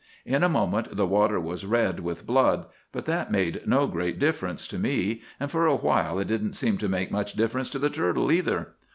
[0.25, 4.67] In a moment the water was red with blood; but that made no great difference
[4.69, 7.91] to me, and for a while it didn't seem to make much difference to the
[7.91, 8.69] turtle either.